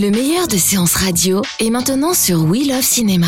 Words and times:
Le 0.00 0.10
meilleur 0.10 0.48
de 0.48 0.56
séances 0.56 0.94
radio 0.94 1.42
est 1.58 1.68
maintenant 1.68 2.14
sur 2.14 2.44
We 2.44 2.66
Love 2.66 2.80
Cinéma. 2.80 3.26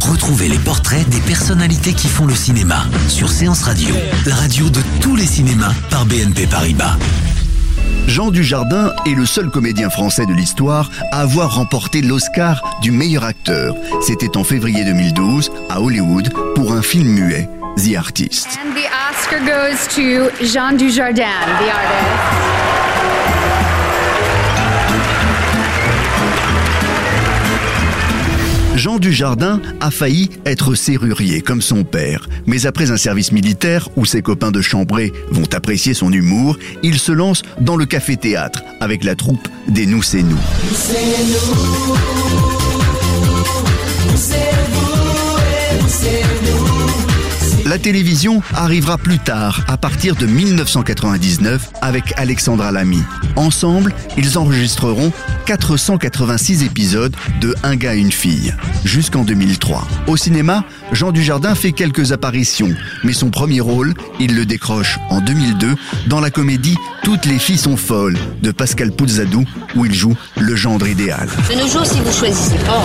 Retrouvez 0.00 0.48
les 0.48 0.58
portraits 0.58 1.08
des 1.08 1.20
personnalités 1.20 1.92
qui 1.92 2.08
font 2.08 2.26
le 2.26 2.34
cinéma 2.34 2.82
sur 3.06 3.30
Séance 3.30 3.62
Radio, 3.62 3.94
la 4.26 4.34
radio 4.34 4.68
de 4.70 4.80
tous 5.00 5.14
les 5.14 5.26
cinémas 5.26 5.72
par 5.88 6.04
BNP 6.04 6.48
Paribas. 6.48 6.96
Jean 8.08 8.32
Dujardin 8.32 8.90
est 9.06 9.14
le 9.14 9.24
seul 9.24 9.50
comédien 9.50 9.88
français 9.88 10.26
de 10.26 10.32
l'histoire 10.32 10.90
à 11.12 11.20
avoir 11.20 11.54
remporté 11.54 12.02
l'Oscar 12.02 12.60
du 12.82 12.90
meilleur 12.90 13.22
acteur. 13.22 13.76
C'était 14.02 14.36
en 14.36 14.42
février 14.42 14.84
2012 14.84 15.52
à 15.68 15.80
Hollywood 15.80 16.32
pour 16.56 16.72
un 16.72 16.82
film 16.82 17.06
muet, 17.06 17.48
The 17.76 17.94
Artist. 17.96 18.48
And 18.64 18.74
the 18.74 18.88
Oscar 19.12 19.38
goes 19.38 19.86
to 19.94 20.44
Jean 20.44 20.76
Dujardin, 20.76 21.38
the 21.60 21.70
artist. 21.70 22.59
Jean 28.80 28.98
Dujardin 28.98 29.60
a 29.80 29.90
failli 29.90 30.30
être 30.46 30.74
serrurier 30.74 31.42
comme 31.42 31.60
son 31.60 31.84
père, 31.84 32.26
mais 32.46 32.64
après 32.64 32.90
un 32.90 32.96
service 32.96 33.30
militaire 33.30 33.90
où 33.94 34.06
ses 34.06 34.22
copains 34.22 34.52
de 34.52 34.62
chambrée 34.62 35.12
vont 35.30 35.44
apprécier 35.52 35.92
son 35.92 36.10
humour, 36.10 36.56
il 36.82 36.98
se 36.98 37.12
lance 37.12 37.42
dans 37.60 37.76
le 37.76 37.84
café-théâtre 37.84 38.62
avec 38.80 39.04
la 39.04 39.16
troupe 39.16 39.46
des 39.68 39.84
Nous 39.84 40.02
c'est 40.02 40.22
nous. 40.22 40.38
La 47.70 47.78
télévision 47.78 48.42
arrivera 48.52 48.98
plus 48.98 49.20
tard, 49.20 49.64
à 49.68 49.76
partir 49.76 50.16
de 50.16 50.26
1999, 50.26 51.70
avec 51.80 52.12
Alexandra 52.16 52.72
Lamy. 52.72 53.00
Ensemble, 53.36 53.94
ils 54.16 54.38
enregistreront 54.38 55.12
486 55.46 56.64
épisodes 56.64 57.14
de 57.40 57.54
Un 57.62 57.76
gars, 57.76 57.94
une 57.94 58.10
fille, 58.10 58.52
jusqu'en 58.84 59.22
2003. 59.22 59.86
Au 60.08 60.16
cinéma, 60.16 60.64
Jean 60.90 61.12
Dujardin 61.12 61.54
fait 61.54 61.70
quelques 61.70 62.10
apparitions, 62.10 62.74
mais 63.04 63.12
son 63.12 63.30
premier 63.30 63.60
rôle, 63.60 63.94
il 64.18 64.34
le 64.34 64.46
décroche 64.46 64.98
en 65.08 65.20
2002 65.20 65.76
dans 66.08 66.18
la 66.18 66.32
comédie 66.32 66.76
Toutes 67.04 67.24
les 67.24 67.38
filles 67.38 67.56
sont 67.56 67.76
folles 67.76 68.18
de 68.42 68.50
Pascal 68.50 68.90
Pouzadou, 68.90 69.44
où 69.76 69.84
il 69.86 69.94
joue 69.94 70.16
le 70.40 70.56
gendre 70.56 70.88
idéal. 70.88 71.28
De 71.48 71.54
nos 71.54 71.68
jours, 71.68 71.86
si 71.86 72.00
vous 72.00 72.12
choisissez 72.12 72.58
pas, 72.66 72.82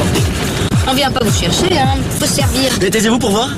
on 0.88 0.94
vient 0.94 1.09
pas 1.09 1.25
vous 1.25 1.36
chercher, 1.36 1.75
hein. 1.75 1.95
Faut 2.19 2.28
se 2.28 2.36
servir. 2.36 2.78
Taisez-vous 2.78 3.17
pour 3.17 3.31
voir? 3.31 3.50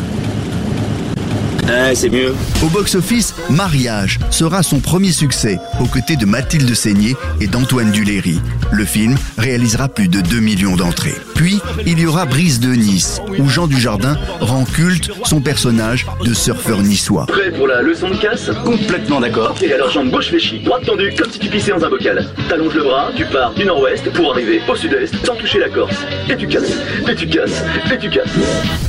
Au 2.64 2.70
box-office, 2.70 3.36
Mariage 3.50 4.20
sera 4.32 4.64
son 4.64 4.80
premier 4.80 5.12
succès, 5.12 5.60
aux 5.82 5.86
côtés 5.86 6.16
de 6.16 6.26
Mathilde 6.26 6.74
Seigné 6.74 7.16
et 7.42 7.48
d'Antoine 7.48 7.92
Duléry. 7.92 8.40
Le 8.72 8.86
film 8.86 9.18
réalisera 9.38 9.90
plus 9.90 10.08
de 10.08 10.22
2 10.22 10.40
millions 10.40 10.78
d'entrées. 10.78 11.18
Puis, 11.38 11.62
il 11.86 12.00
y 12.00 12.08
aura 12.08 12.26
Brise 12.26 12.60
de 12.60 12.74
Nice, 12.74 13.22
où 13.38 13.48
Jean 13.48 13.68
Dujardin 13.68 14.18
rend 14.42 14.66
culte 14.66 15.12
son 15.24 15.40
personnage 15.40 16.08
de 16.26 16.34
surfeur 16.34 16.82
niçois. 16.82 17.28
Prêt 17.28 17.52
pour 17.52 17.68
la 17.68 17.84
leçon 17.84 18.10
de 18.10 18.16
casse 18.16 18.50
Complètement 18.66 19.22
d'accord. 19.22 19.52
Ok, 19.52 19.70
alors 19.70 19.92
jambe 19.92 20.10
gauche 20.10 20.30
fléchie, 20.30 20.60
droite 20.62 20.86
tendue, 20.86 21.14
comme 21.16 21.32
si 21.32 21.38
tu 21.38 21.48
pissais 21.48 21.72
dans 21.72 21.86
un 21.86 21.90
bocal. 21.90 22.28
T'allonges 22.50 22.74
le 22.74 22.84
bras, 22.84 23.12
tu 23.16 23.24
pars 23.26 23.54
du 23.54 23.66
nord-ouest 23.66 24.12
pour 24.14 24.32
arriver 24.32 24.62
au 24.68 24.76
sud-est 24.76 25.14
sans 25.24 25.36
toucher 25.36 25.60
la 25.60 25.70
Corse. 25.70 25.96
Et 26.28 26.36
tu 26.36 26.48
casses, 26.48 26.74
et 27.08 27.16
tu 27.16 27.28
casses, 27.28 27.64
et 27.94 28.00
tu 28.00 28.10
casses. 28.10 28.34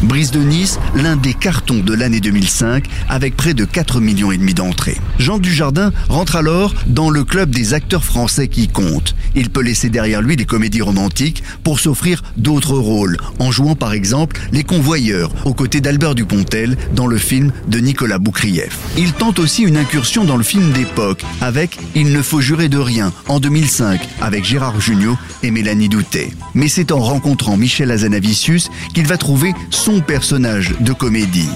Brise 0.03 0.31
de 0.31 0.41
Nice, 0.41 0.81
l'un 0.95 1.17
des 1.17 1.35
cartons 1.35 1.81
de 1.81 1.93
l'année 1.93 2.21
2005, 2.21 2.87
avec 3.11 3.37
près 3.37 3.53
de 3.53 3.67
4 3.67 4.01
millions 4.01 4.33
et 4.33 4.39
demi 4.39 4.55
d'entrées. 4.55 4.97
Jean 5.19 5.39
Dujardin 5.39 5.93
rentre 6.09 6.37
alors 6.37 6.73
dans 6.87 7.11
le 7.11 7.25
club 7.25 7.51
des 7.51 7.75
acteurs 7.75 8.05
français 8.05 8.49
qui 8.49 8.69
comptent. 8.69 9.15
Il 9.35 9.51
peut 9.51 9.63
laisser 9.63 9.91
derrière 9.91 10.23
lui 10.23 10.37
les 10.37 10.47
comédies 10.47 10.81
romantiques 10.81 11.43
pour 11.63 11.79
s'offrir 11.79 12.23
d'autres 12.39 12.77
rôles, 12.79 13.17
en 13.39 13.51
jouant 13.51 13.75
par 13.75 13.93
exemple 13.93 14.41
les 14.53 14.65
convoyeurs 14.65 15.31
aux 15.45 15.55
côtés 15.55 15.81
d'Albert 15.81 16.15
Dupontel 16.15 16.77
dans 16.95 17.07
le 17.07 17.19
film 17.19 17.53
de 17.69 17.79
Nicolas 17.79 18.19
Boukrieff. 18.19 18.79
Il 18.97 19.13
tente 19.13 19.39
aussi 19.39 19.63
une 19.63 19.77
incursion 19.77 20.25
dans 20.25 20.37
le 20.37 20.43
film 20.43 20.73
d'époque 20.73 21.25
avec 21.41 21.79
Il 21.95 22.13
ne 22.13 22.23
faut 22.23 22.41
jurer 22.41 22.69
de 22.69 22.79
rien 22.79 23.13
en 23.29 23.41
2005 23.41 24.01
avec 24.21 24.45
Gérard 24.45 24.81
Jugnot 24.81 25.17
et 25.43 25.51
Mélanie 25.51 25.89
Doutet. 25.89 26.31
Mais 26.55 26.69
c'est 26.69 26.93
en 26.93 27.01
rencontrant 27.01 27.57
Michel 27.57 27.91
Azanavicius 27.91 28.71
qu'il 28.95 29.07
va 29.07 29.17
trouver 29.17 29.55
son 29.71 30.01
personnage 30.01 30.75
de 30.81 30.93
comédie. 30.93 31.49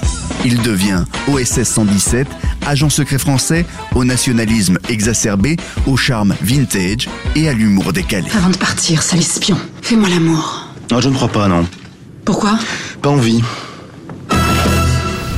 Il 0.45 0.61
devient 0.63 1.05
OSS 1.29 1.63
117, 1.63 2.27
agent 2.67 2.91
secret 2.91 3.19
français, 3.19 3.65
au 3.95 4.05
nationalisme 4.05 4.79
exacerbé, 4.89 5.57
au 5.87 5.97
charme 5.97 6.35
vintage 6.43 7.09
et 7.37 7.49
à 7.49 7.53
l'humour 7.53 7.93
décalé. 7.93 8.29
Avant 8.35 8.51
de 8.51 8.57
partir, 8.57 9.03
sale 9.03 9.21
espion, 9.21 9.57
fais-moi 9.83 10.09
l'amour. 10.09 10.62
Non, 10.93 11.01
je 11.01 11.09
ne 11.09 11.15
crois 11.15 11.29
pas, 11.29 11.49
non. 11.49 11.65
Pourquoi? 12.27 12.59
Pas 13.01 13.09
envie. 13.09 13.41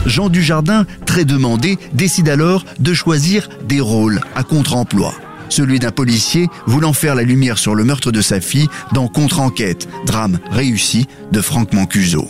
Jean 0.04 0.28
Dujardin, 0.28 0.84
très 1.06 1.24
demandé, 1.24 1.78
décide 1.92 2.28
alors 2.28 2.64
de 2.80 2.92
choisir 2.92 3.48
des 3.68 3.78
rôles 3.80 4.20
à 4.34 4.42
contre-emploi. 4.42 5.14
Celui 5.50 5.78
d'un 5.78 5.92
policier 5.92 6.48
voulant 6.66 6.92
faire 6.92 7.14
la 7.14 7.22
lumière 7.22 7.56
sur 7.56 7.76
le 7.76 7.84
meurtre 7.84 8.10
de 8.10 8.20
sa 8.20 8.40
fille 8.40 8.66
dans 8.92 9.06
Contre-enquête, 9.06 9.88
drame 10.06 10.40
réussi 10.50 11.06
de 11.30 11.40
Franck 11.40 11.72
Mancuso. 11.72 12.26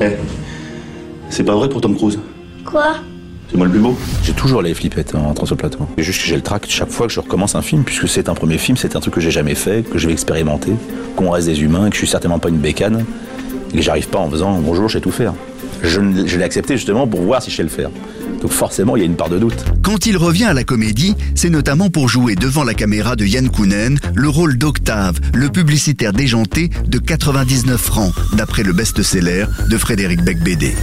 Eh, 0.00 0.12
c'est 1.28 1.44
pas 1.44 1.54
vrai 1.54 1.68
pour 1.68 1.82
Tom 1.82 1.94
Cruise 1.96 2.18
Quoi? 2.64 2.94
C'est 3.50 3.56
moi 3.56 3.66
le 3.66 3.72
plus 3.72 3.80
beau. 3.80 3.96
J'ai 4.22 4.32
toujours 4.32 4.62
les 4.62 4.74
flippettes 4.74 5.14
en 5.14 5.24
entrant 5.24 5.46
sur 5.46 5.54
le 5.54 5.60
plateau. 5.60 5.78
C'est 5.96 6.02
juste 6.02 6.20
que 6.20 6.26
j'ai 6.26 6.36
le 6.36 6.42
trac 6.42 6.66
chaque 6.68 6.90
fois 6.90 7.06
que 7.06 7.12
je 7.12 7.20
recommence 7.20 7.54
un 7.54 7.62
film, 7.62 7.84
puisque 7.84 8.08
c'est 8.08 8.28
un 8.28 8.34
premier 8.34 8.58
film, 8.58 8.76
c'est 8.76 8.96
un 8.96 9.00
truc 9.00 9.14
que 9.14 9.20
j'ai 9.20 9.30
jamais 9.30 9.54
fait, 9.54 9.88
que 9.88 9.98
je 9.98 10.06
vais 10.06 10.12
expérimenter, 10.12 10.72
qu'on 11.14 11.30
reste 11.30 11.46
des 11.46 11.60
humains, 11.62 11.88
que 11.88 11.94
je 11.94 12.00
suis 12.00 12.08
certainement 12.08 12.38
pas 12.38 12.48
une 12.48 12.58
bécane, 12.58 13.04
et 13.72 13.76
que 13.76 13.82
j'arrive 13.82 14.08
pas 14.08 14.18
en 14.18 14.30
faisant 14.30 14.58
bonjour, 14.60 14.88
je 14.88 14.94
sais 14.94 15.00
tout 15.00 15.10
faire. 15.10 15.34
Je 15.82 16.00
l'ai 16.00 16.44
accepté 16.44 16.76
justement 16.76 17.06
pour 17.06 17.20
voir 17.20 17.42
si 17.42 17.50
je 17.50 17.56
sais 17.56 17.62
le 17.62 17.68
faire. 17.68 17.90
Donc 18.40 18.50
forcément, 18.50 18.96
il 18.96 19.00
y 19.00 19.02
a 19.02 19.06
une 19.06 19.16
part 19.16 19.28
de 19.28 19.38
doute. 19.38 19.64
Quand 19.82 20.06
il 20.06 20.16
revient 20.16 20.44
à 20.44 20.54
la 20.54 20.64
comédie, 20.64 21.14
c'est 21.34 21.50
notamment 21.50 21.90
pour 21.90 22.08
jouer 22.08 22.34
devant 22.34 22.64
la 22.64 22.74
caméra 22.74 23.16
de 23.16 23.24
Yann 23.24 23.48
Kounen 23.48 23.98
le 24.14 24.28
rôle 24.28 24.58
d'Octave, 24.58 25.20
le 25.34 25.48
publicitaire 25.48 26.12
déjanté 26.12 26.70
de 26.86 26.98
99 26.98 27.80
francs, 27.80 28.12
d'après 28.34 28.62
le 28.62 28.72
best-seller 28.72 29.46
de 29.70 29.78
Frédéric 29.78 30.22
Becbédé. 30.22 30.74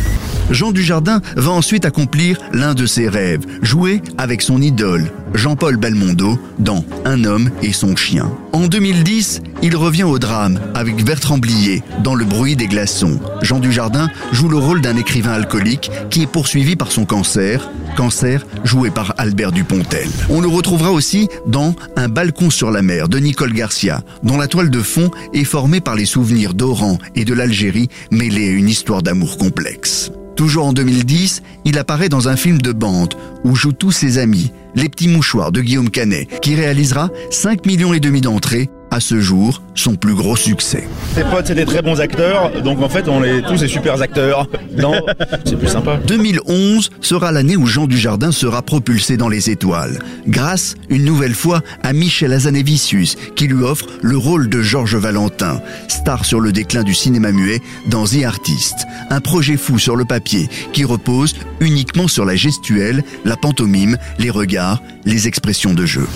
Jean 0.52 0.72
Dujardin 0.72 1.22
va 1.36 1.52
ensuite 1.52 1.86
accomplir 1.86 2.38
l'un 2.52 2.74
de 2.74 2.86
ses 2.86 3.08
rêves, 3.08 3.46
jouer 3.62 4.02
avec 4.18 4.42
son 4.42 4.62
idole, 4.62 5.12
Jean-Paul 5.34 5.78
Belmondo, 5.78 6.38
dans 6.60 6.86
Un 7.06 7.24
homme 7.24 7.50
et 7.62 7.74
son 7.74 7.96
chien. 7.96 8.32
En 8.52 8.68
2010, 8.68 9.42
il 9.62 9.76
revient 9.76 10.04
au 10.04 10.20
drame 10.20 10.60
avec 10.76 11.04
Bertrand 11.04 11.38
Blier 11.38 11.82
dans 12.04 12.16
Le 12.16 12.26
bruit 12.26 12.56
des 12.56 12.68
glaçons. 12.68 13.20
Jean 13.42 13.60
Dujardin 13.60 14.10
joue 14.32 14.50
le 14.50 14.58
rôle 14.58 14.82
d'un 14.82 14.96
écrivain 14.98 15.32
alcoolique 15.32 15.90
qui 16.10 16.24
est 16.24 16.28
poursuivi 16.28 16.76
par 16.76 16.92
son 16.92 17.06
cancer, 17.06 17.70
cancer 17.94 18.46
joué 18.64 18.90
par 18.90 19.14
Albert 19.18 19.52
Dupontel. 19.52 20.10
On 20.30 20.42
le 20.42 20.48
retrouvera 20.48 20.92
aussi 20.92 21.28
dans 21.48 21.76
Un 21.96 22.10
balcon 22.10 22.50
sur 22.50 22.72
la 22.72 22.82
mer 22.82 23.08
de 23.08 23.20
Nicole 23.20 23.54
Garcia, 23.54 24.04
dont 24.24 24.38
la 24.38 24.48
toile 24.48 24.70
de 24.70 24.82
fond 24.82 25.12
est 25.34 25.44
formée 25.44 25.82
par 25.82 25.96
les 25.96 26.06
souvenirs 26.06 26.54
d'Oran 26.54 26.98
et 27.16 27.26
de 27.26 27.34
l'Algérie 27.34 27.90
mêlés 28.12 28.50
à 28.50 28.52
une 28.52 28.70
histoire 28.70 29.02
d'amour 29.02 29.38
complexe. 29.38 30.12
Toujours 30.36 30.66
en 30.66 30.74
2010, 30.74 31.44
il 31.66 31.78
apparaît 31.78 32.10
dans 32.10 32.28
un 32.28 32.36
film 32.36 32.60
de 32.62 32.72
bande 32.72 33.14
où 33.44 33.56
jouent 33.56 33.72
tous 33.72 33.92
ses 33.92 34.18
amis, 34.18 34.52
Les 34.76 34.90
Petits 34.90 35.08
Mouchoirs 35.08 35.52
de 35.52 35.62
Guillaume 35.62 35.92
Canet, 35.92 36.28
qui 36.42 36.56
réalisera 36.56 37.10
5 37.30 37.66
millions 37.66 37.94
et 37.94 38.00
demi 38.00 38.22
d'entrées 38.22 38.70
À 38.94 39.00
ce 39.00 39.20
jour, 39.20 39.64
son 39.74 39.96
plus 39.96 40.14
gros 40.14 40.36
succès. 40.36 40.88
Ses 41.16 41.24
potes, 41.24 41.48
c'est 41.48 41.56
des 41.56 41.66
très 41.66 41.82
bons 41.82 42.00
acteurs, 42.00 42.62
donc 42.62 42.80
en 42.80 42.90
fait, 42.90 43.08
on 43.08 43.24
est 43.24 43.42
tous 43.42 43.60
des 43.62 43.68
super 43.68 44.00
acteurs. 44.00 44.48
Non, 44.78 44.94
c'est 45.46 45.58
plus 45.58 45.68
sympa. 45.68 46.00
2011 46.06 46.92
sera 47.02 47.32
l'année 47.32 47.58
où 47.58 47.66
Jean 47.66 47.88
Dujardin 47.88 48.32
sera 48.32 48.62
propulsé 48.62 49.18
dans 49.18 49.30
les 49.30 49.50
étoiles, 49.50 49.98
grâce, 50.28 50.76
une 50.90 51.06
nouvelle 51.06 51.34
fois, 51.34 51.62
à 51.82 51.92
Michel 51.92 52.34
Hazanavicius, 52.34 53.16
qui 53.36 53.48
lui 53.48 53.64
offre 53.64 53.88
le 54.04 54.16
rôle 54.16 54.48
de 54.48 54.62
Georges 54.62 54.98
Valentin, 54.98 55.60
star 55.88 56.24
sur 56.24 56.40
le 56.40 56.52
déclin 56.52 56.84
du 56.84 56.94
cinéma 56.94 57.32
muet 57.32 57.62
dans 57.88 58.06
The 58.06 58.26
Artist. 58.26 58.76
Un 59.10 59.22
projet 59.22 59.58
fou 59.58 59.80
sur 59.80 59.96
le 59.96 60.06
papier, 60.06 60.48
qui 60.72 60.84
repose 60.84 61.34
uniquement 61.62 62.08
sur 62.08 62.26
la 62.26 62.36
gestuelle, 62.36 63.04
la 63.26 63.38
pantomime, 63.38 63.98
les 64.20 64.30
regards, 64.30 64.84
les 65.06 65.28
expressions 65.28 65.74
de 65.74 65.88
jeu. 65.88 66.08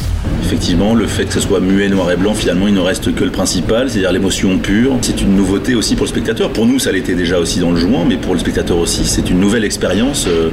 Effectivement, 0.43 0.93
le 0.93 1.07
fait 1.07 1.25
que 1.25 1.33
ce 1.33 1.39
soit 1.39 1.59
muet, 1.59 1.89
noir 1.89 2.11
et 2.11 2.15
blanc, 2.15 2.35
finalement, 2.35 2.66
il 2.67 2.73
ne 2.73 2.79
reste 2.79 3.15
que 3.15 3.23
le 3.23 3.31
principal, 3.31 3.89
c'est-à-dire 3.89 4.11
l'émotion 4.11 4.57
pure. 4.57 4.97
C'est 5.01 5.21
une 5.21 5.35
nouveauté 5.35 5.75
aussi 5.75 5.95
pour 5.95 6.05
le 6.05 6.09
spectateur. 6.09 6.51
Pour 6.51 6.65
nous, 6.65 6.79
ça 6.79 6.91
l'était 6.91 7.15
déjà 7.15 7.39
aussi 7.39 7.59
dans 7.59 7.71
le 7.71 7.77
jouant, 7.77 8.05
mais 8.05 8.17
pour 8.17 8.33
le 8.33 8.39
spectateur 8.39 8.77
aussi, 8.77 9.05
c'est 9.05 9.29
une 9.29 9.39
nouvelle 9.39 9.63
expérience 9.63 10.27
euh, 10.27 10.49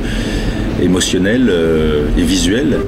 émotionnelle 0.80 1.48
euh, 1.50 2.06
et 2.16 2.22
visuelle. 2.22 2.78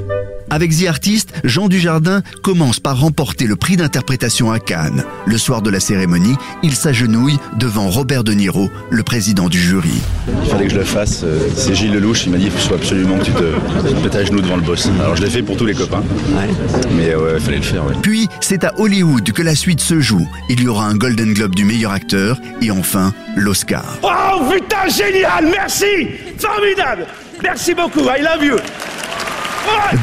Avec 0.49 0.71
The 0.71 0.87
Artist, 0.87 1.33
Jean 1.43 1.67
Dujardin 1.67 2.21
commence 2.41 2.79
par 2.79 2.99
remporter 2.99 3.45
le 3.47 3.55
prix 3.55 3.75
d'interprétation 3.75 4.51
à 4.51 4.59
Cannes. 4.59 5.03
Le 5.25 5.37
soir 5.37 5.61
de 5.61 5.69
la 5.69 5.79
cérémonie, 5.79 6.35
il 6.63 6.73
s'agenouille 6.73 7.37
devant 7.57 7.89
Robert 7.89 8.23
De 8.23 8.31
Niro, 8.33 8.69
le 8.89 9.03
président 9.03 9.49
du 9.49 9.59
jury. 9.59 9.93
Il 10.43 10.49
fallait 10.49 10.65
que 10.67 10.71
je 10.73 10.77
le 10.79 10.85
fasse. 10.85 11.21
euh, 11.23 11.39
C'est 11.55 11.75
Gilles 11.75 11.91
Lelouch, 11.93 12.25
il 12.25 12.31
m'a 12.31 12.37
dit 12.37 12.45
il 12.45 12.51
faut 12.51 12.73
absolument 12.75 13.17
que 13.17 13.25
tu 13.25 13.31
te, 13.31 13.43
mettes 14.03 14.15
à 14.15 14.23
genoux 14.23 14.41
devant 14.41 14.55
le 14.55 14.61
boss. 14.61 14.87
Alors 15.01 15.15
je 15.17 15.23
l'ai 15.23 15.29
fait 15.29 15.41
pour 15.43 15.57
tous 15.57 15.65
les 15.65 15.73
copains. 15.73 16.03
Mais 16.95 17.13
ouais, 17.15 17.33
il 17.35 17.41
fallait 17.41 17.57
le 17.57 17.63
faire. 17.63 17.85
ouais. 17.85 17.93
Puis, 18.01 18.27
c'est 18.39 18.63
à 18.63 18.73
Hollywood 18.79 19.31
que 19.31 19.41
la 19.41 19.55
suite 19.55 19.81
se 19.81 19.99
joue. 19.99 20.27
Il 20.49 20.61
y 20.63 20.67
aura 20.67 20.85
un 20.85 20.95
Golden 20.95 21.33
Globe 21.33 21.55
du 21.55 21.65
meilleur 21.65 21.91
acteur 21.91 22.39
et 22.61 22.71
enfin 22.71 23.13
l'Oscar. 23.35 23.97
Oh 24.03 24.43
putain, 24.51 24.87
génial, 24.89 25.45
merci 25.51 26.07
Formidable 26.37 27.05
Merci 27.43 27.73
beaucoup, 27.75 28.01
I 28.01 28.21
love 28.21 28.43
you 28.43 28.55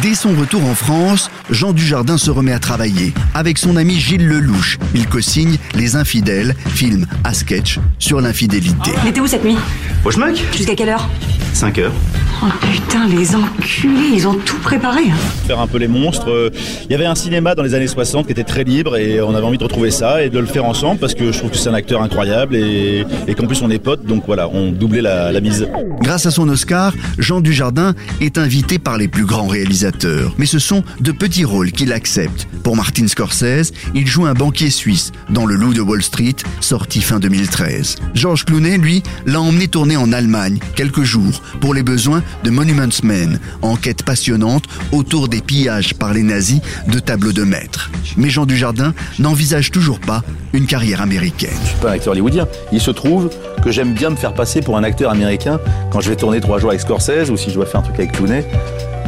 Dès 0.02 0.14
son 0.14 0.34
retour 0.34 0.64
en 0.64 0.74
France, 0.74 1.30
Jean 1.50 1.72
Dujardin 1.72 2.18
se 2.18 2.30
remet 2.30 2.52
à 2.52 2.58
travailler. 2.58 3.12
Avec 3.34 3.58
son 3.58 3.76
ami 3.76 3.98
Gilles 3.98 4.26
Lelouch, 4.26 4.78
il 4.94 5.06
co-signe 5.06 5.56
Les 5.74 5.96
Infidèles, 5.96 6.54
film 6.68 7.06
à 7.22 7.34
sketch 7.34 7.78
sur 7.98 8.20
l'infidélité. 8.20 8.92
Il 9.02 9.08
était 9.10 9.20
où 9.20 9.26
cette 9.26 9.44
nuit? 9.44 9.56
Au 10.04 10.10
schmuck? 10.10 10.36
Jusqu'à 10.56 10.74
quelle 10.74 10.90
heure? 10.90 11.08
5 11.52 11.78
heures. 11.78 11.92
Oh 12.42 12.46
putain, 12.60 13.06
les 13.06 13.34
enculés, 13.34 14.10
ils 14.14 14.26
ont 14.28 14.34
tout 14.34 14.58
préparé. 14.58 15.04
hein. 15.10 15.14
Faire 15.46 15.60
un 15.60 15.66
peu 15.66 15.78
les 15.78 15.88
monstres. 15.88 16.28
euh, 16.30 16.50
Il 16.84 16.92
y 16.92 16.94
avait 16.94 17.06
un 17.06 17.14
cinéma 17.14 17.54
dans 17.54 17.62
les 17.62 17.74
années 17.74 17.86
60 17.86 18.26
qui 18.26 18.32
était 18.32 18.44
très 18.44 18.64
libre 18.64 18.96
et 18.96 19.20
on 19.22 19.34
avait 19.34 19.46
envie 19.46 19.56
de 19.56 19.62
retrouver 19.64 19.90
ça 19.90 20.22
et 20.22 20.28
de 20.30 20.38
le 20.38 20.46
faire 20.46 20.64
ensemble 20.64 20.98
parce 21.00 21.14
que 21.14 21.32
je 21.32 21.38
trouve 21.38 21.50
que 21.50 21.56
c'est 21.56 21.68
un 21.70 21.74
acteur 21.74 22.02
incroyable 22.02 22.56
et, 22.56 23.04
et 23.28 23.34
qu'en 23.34 23.46
plus 23.46 23.62
on 23.62 23.70
est 23.70 23.78
potes. 23.78 24.04
Donc 24.04 24.24
voilà, 24.26 24.48
on 24.48 24.72
doublait 24.72 25.00
la, 25.00 25.32
la 25.32 25.40
mise. 25.40 25.66
Grâce 26.02 26.26
à 26.26 26.30
son 26.30 26.48
Oscar, 26.48 26.92
Jean 27.18 27.40
Dujardin 27.40 27.94
est 28.20 28.36
invité 28.36 28.78
par 28.78 28.98
les 28.98 29.08
plus 29.08 29.24
grands 29.24 29.46
réalisateurs. 29.46 30.34
Mais 30.36 30.46
ce 30.46 30.58
sont 30.58 30.82
de 31.00 31.12
petits 31.12 31.44
rôles 31.44 31.72
qu'il 31.72 31.92
accepte. 31.92 32.46
Pour 32.62 32.76
Martin 32.76 33.06
Scorsese, 33.06 33.72
il 33.94 34.06
joue 34.06 34.26
un 34.26 34.34
banquier 34.34 34.70
suisse 34.70 35.12
dans 35.30 35.46
Le 35.46 35.54
Loup 35.54 35.72
de 35.72 35.80
Wall 35.80 36.02
Street, 36.02 36.36
sorti 36.60 37.00
fin 37.00 37.20
2013. 37.20 37.96
George 38.14 38.44
Clooney, 38.44 38.76
lui, 38.76 39.02
l'a 39.24 39.40
emmené 39.40 39.68
tourner 39.68 39.96
en 39.96 40.12
Allemagne 40.12 40.58
quelques 40.74 41.02
jours 41.04 41.40
pour 41.60 41.72
les 41.74 41.82
besoins 41.82 42.22
de 42.42 42.50
Monuments 42.50 43.02
Men, 43.02 43.38
enquête 43.62 44.02
passionnante 44.02 44.64
autour 44.92 45.28
des 45.28 45.40
pillages 45.40 45.94
par 45.94 46.12
les 46.12 46.22
nazis 46.22 46.60
de 46.88 46.98
tableaux 46.98 47.32
de 47.32 47.44
maître. 47.44 47.90
Mais 48.16 48.30
Jean 48.30 48.46
Dujardin 48.46 48.94
n'envisage 49.18 49.70
toujours 49.70 50.00
pas 50.00 50.22
une 50.52 50.66
carrière 50.66 51.00
américaine. 51.00 51.50
Je 51.62 51.68
suis 51.68 51.78
pas 51.78 51.90
un 51.90 51.92
acteur 51.92 52.12
hollywoodien. 52.12 52.46
Il 52.72 52.80
se 52.80 52.90
trouve 52.90 53.30
que 53.62 53.70
j'aime 53.70 53.92
bien 53.94 54.10
me 54.10 54.16
faire 54.16 54.34
passer 54.34 54.60
pour 54.60 54.76
un 54.76 54.84
acteur 54.84 55.10
américain 55.10 55.60
quand 55.90 56.00
je 56.00 56.10
vais 56.10 56.16
tourner 56.16 56.40
trois 56.40 56.58
jours 56.58 56.70
avec 56.70 56.80
Scorsese 56.80 57.30
ou 57.30 57.36
si 57.36 57.50
je 57.50 57.54
dois 57.54 57.66
faire 57.66 57.80
un 57.80 57.84
truc 57.84 57.96
avec 57.96 58.12
Clooney. 58.12 58.44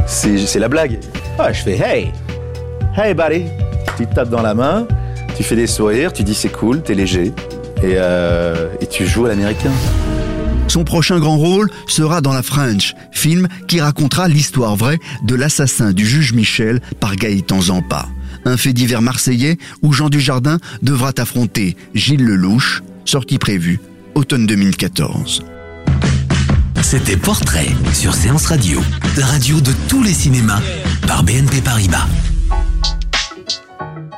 C'est 0.07 0.39
c'est 0.39 0.59
la 0.59 0.69
blague. 0.69 0.99
Ah, 1.39 1.53
je 1.53 1.63
fais 1.63 1.79
hey, 1.79 2.13
hey 2.97 3.15
buddy. 3.15 3.45
Tu 3.97 4.07
te 4.07 4.15
tapes 4.15 4.29
dans 4.29 4.43
la 4.43 4.55
main, 4.55 4.87
tu 5.37 5.43
fais 5.43 5.57
des 5.57 5.67
sourires, 5.67 6.13
tu 6.13 6.23
dis 6.23 6.35
c'est 6.35 6.51
cool, 6.51 6.83
t'es 6.83 6.95
léger 6.95 7.33
et, 7.83 7.95
euh, 7.97 8.69
et 8.81 8.87
tu 8.87 9.07
joues 9.07 9.25
à 9.25 9.29
l'américain. 9.29 9.71
Son 10.69 10.85
prochain 10.85 11.19
grand 11.19 11.37
rôle 11.37 11.71
sera 11.87 12.21
dans 12.21 12.33
La 12.33 12.43
French, 12.43 12.95
film 13.13 13.49
qui 13.69 13.81
racontera 13.81 14.29
l'histoire 14.29 14.77
vraie 14.77 14.99
de 15.25 15.35
l'assassin 15.35 15.93
du 15.93 16.07
juge 16.07 16.33
Michel 16.33 16.81
par 17.01 17.17
Gaëtan 17.17 17.61
Zampa. 17.61 18.09
Un 18.45 18.57
fait 18.57 18.73
divers 18.73 19.03
marseillais 19.03 19.59
où 19.83 19.93
Jean 19.93 20.09
Dujardin 20.09 20.59
devra 20.83 21.13
affronter 21.19 21.77
Gilles 21.95 22.25
Lelouch, 22.25 22.83
sortie 23.05 23.39
prévue 23.39 23.81
automne 24.15 24.47
2014. 24.47 25.45
C'était 26.83 27.17
Portrait 27.17 27.69
sur 27.93 28.15
Séance 28.15 28.47
Radio, 28.47 28.81
la 29.17 29.27
radio 29.27 29.61
de 29.61 29.73
tous 29.89 30.03
les 30.03 30.13
cinémas 30.13 30.61
par 31.07 31.23
BNP 31.23 31.61
Paribas. 31.61 32.07